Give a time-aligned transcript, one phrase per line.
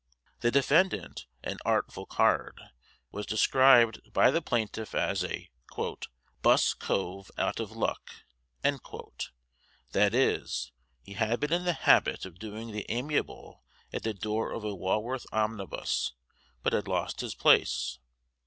[0.39, 2.59] The defendant, an "artful card,"
[3.11, 5.51] was described by the plaintiff as a
[6.41, 8.09] "'buss cove out of luck,"
[8.63, 10.71] that is,
[11.03, 14.73] he had been in the habit of doing the amiable at the door of a
[14.73, 16.13] Walworth omnibus,
[16.63, 17.99] but had lost his place.